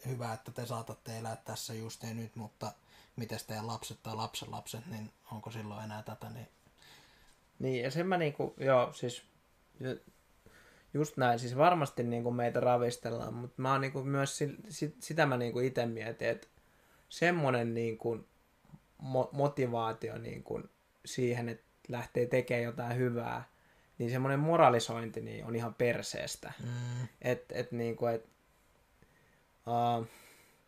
[0.06, 2.72] hyvä, että te saatatte elää tässä just ja nyt, mutta
[3.16, 4.14] miten teidän lapset tai
[4.48, 6.48] lapset, niin onko silloin enää tätä, niin...
[7.58, 9.22] Niin, ja sen mä niinku, joo, siis
[10.94, 15.36] just näin, siis varmasti niinku meitä ravistellaan, mutta mä oon niinku myös sit, sitä mä
[15.36, 16.48] niinku itse mietin, että
[17.08, 18.26] semmonen niinku
[19.02, 20.60] mo- motivaatio niinku
[21.04, 23.44] siihen, että lähtee tekemään jotain hyvää,
[23.98, 26.52] niin semmoinen moralisointi niin on ihan perseestä.
[26.62, 27.08] Mm.
[27.22, 28.24] Et, et niinku, et,
[29.66, 30.06] uh,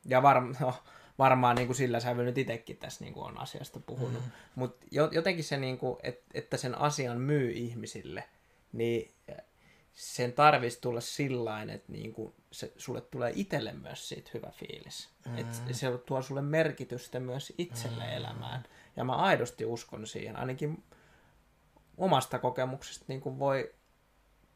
[0.05, 0.75] ja var, no,
[1.19, 4.23] varmaan niin kuin sillä sävyllä nyt itsekin tässä niin kuin on asiasta puhunut.
[4.23, 4.31] Mm.
[4.55, 8.25] Mutta jotenkin se, niin kuin, et, että sen asian myy ihmisille,
[8.73, 9.11] niin
[9.95, 15.09] sen tarvitsisi tulla sillä että niin kuin se, sulle tulee itselle myös siitä hyvä fiilis.
[15.27, 15.39] Mm.
[15.39, 18.11] Et se tuo sulle merkitystä myös itselle mm.
[18.11, 18.65] elämään.
[18.97, 20.37] Ja mä aidosti uskon siihen.
[20.37, 20.85] Ainakin
[21.97, 23.75] omasta kokemuksesta niin kuin voi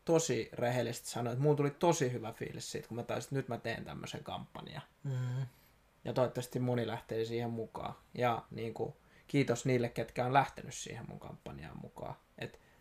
[0.05, 3.49] tosi rehellisesti sanoa, että mulla tuli tosi hyvä fiilis siitä, kun mä taisin, että nyt
[3.49, 4.83] mä teen tämmöisen kampanjan.
[5.05, 5.47] Mm.
[6.05, 7.95] Ja toivottavasti moni lähtee siihen mukaan.
[8.15, 8.95] Ja niin kuin,
[9.29, 12.15] kiitos niille, ketkä on lähtenyt siihen mun kampanjaan mukaan.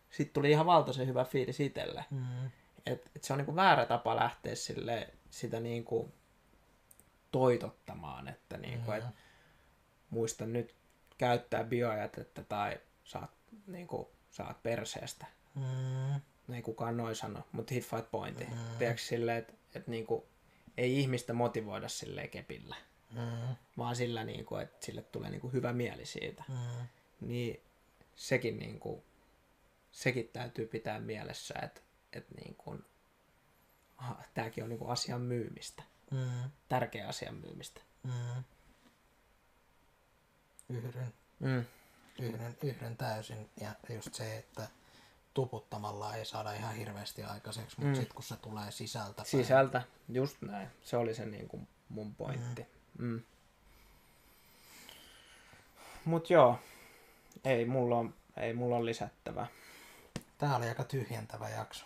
[0.09, 2.05] Sitten tuli ihan valtaisen hyvä fiilis itselle.
[2.11, 2.45] Mm.
[2.85, 6.13] Et, et se on niin kuin väärä tapa lähteä sille, sitä niin kuin
[7.31, 9.07] toitottamaan, että niin kuin, mm.
[9.07, 9.15] et,
[10.09, 10.75] muista nyt
[11.17, 13.31] käyttää biojätettä tai saat
[13.67, 15.25] niin kuin, saat perseestä.
[15.55, 16.21] Mm.
[16.55, 18.43] Ei kukaan noin sano, mutta hiffaat pointti.
[18.43, 18.77] Mm.
[18.79, 20.25] Tiedätkö silleen, että et niinku,
[20.77, 22.75] ei ihmistä motivoida silleen kepillä,
[23.11, 23.55] mm.
[23.77, 26.43] vaan sillä, niinku, että sille tulee niinku hyvä mieli siitä.
[26.47, 26.87] Mm.
[27.21, 27.61] Niin
[28.15, 29.03] sekin, niinku,
[29.97, 31.81] sekin täytyy pitää mielessä, että
[32.13, 32.79] et niinku,
[34.33, 35.83] tämäkin on niinku asian myymistä.
[36.11, 36.51] Mm.
[36.69, 37.81] tärkeä asian myymistä.
[38.03, 38.43] Mm.
[40.69, 41.65] Yhdyn, Mm.
[42.19, 43.49] yhdyn, yhdyn täysin.
[43.61, 44.67] Ja just se, että
[45.33, 47.89] tuputtamalla ei saada ihan hirveästi aikaiseksi, mutta Mm.
[47.93, 47.95] mm.
[47.95, 50.67] sitten kun se tulee sisältä päin, Sisältä, just näin.
[50.83, 52.65] Se oli se niin kuin mun pointti.
[52.97, 53.21] Mm.
[56.05, 56.59] Mut joo,
[57.43, 59.47] ei mulla on, ei mulla on lisättävää.
[60.37, 61.85] Tää oli aika tyhjentävä jakso.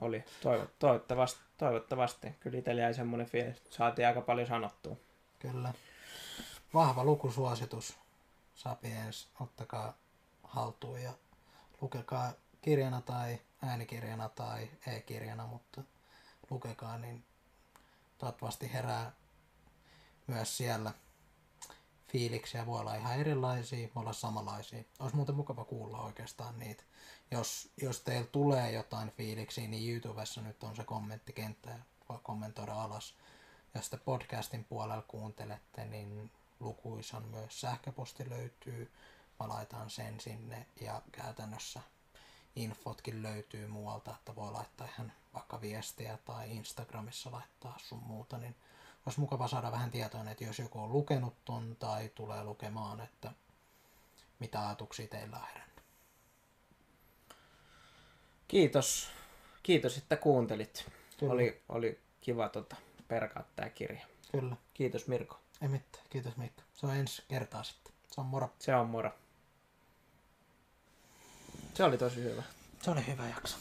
[0.00, 2.30] Oli toivo, toivottavasti, toivottavasti.
[2.40, 4.96] Kyllä itsellä jäi semmoinen fiilis, että saatiin aika paljon sanottua.
[5.38, 5.72] Kyllä.
[6.74, 7.98] Vahva lukusuositus.
[8.54, 9.94] Sapiens, ottakaa
[10.42, 11.12] haltuun ja
[11.80, 12.32] lukekaa
[12.62, 15.82] kirjana tai äänikirjana tai e-kirjana, mutta
[16.50, 17.24] lukekaa, niin
[18.18, 19.12] toivottavasti herää
[20.26, 20.92] myös siellä
[22.08, 22.66] fiiliksiä.
[22.66, 24.84] Voi olla ihan erilaisia, voi olla samanlaisia.
[24.98, 26.82] Olisi muuten mukava kuulla oikeastaan niitä.
[27.30, 31.78] Jos, jos teillä tulee jotain fiiliksiä, niin YouTubessa nyt on se kommenttikenttä ja
[32.08, 33.14] voi kommentoida alas.
[33.74, 36.30] Ja sitten podcastin puolella kuuntelette, niin
[36.60, 38.92] lukuisan myös sähköposti löytyy.
[39.40, 41.80] Mä laitan sen sinne ja käytännössä
[42.56, 48.54] infotkin löytyy muualta, että voi laittaa ihan vaikka viestiä tai Instagramissa laittaa sun muuta, niin
[49.06, 53.32] olisi mukava saada vähän tietoa, että jos joku on lukenut ton tai tulee lukemaan, että
[54.38, 55.82] mitä ajatuksia teillä on herännyt.
[58.48, 59.08] Kiitos.
[59.62, 60.86] Kiitos, että kuuntelit.
[61.18, 61.32] Kyllä.
[61.32, 62.76] Oli, oli kiva tota,
[63.08, 64.06] perkaa tää kirja.
[64.32, 65.38] Kyllä, Kiitos Mirko.
[65.62, 66.04] ei mitään.
[66.10, 66.62] Kiitos Mikko.
[66.74, 67.92] Se on ensi kertaa sitten.
[68.10, 68.50] Se on moro.
[68.58, 69.10] Se on moro.
[71.74, 72.42] Se oli tosi hyvä.
[72.82, 73.56] Se oli hyvä jakso.